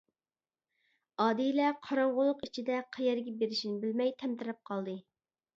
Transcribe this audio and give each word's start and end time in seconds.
ئادىلە 1.25 1.67
قاراڭغۇلۇق 1.89 2.43
ئىچىدە 2.47 2.81
قەيەرگە 2.97 3.37
بېرىشىنى 3.43 3.79
بىلمەي 3.85 4.13
تەمتىرەپ 4.23 4.63
قالدى. 4.73 5.01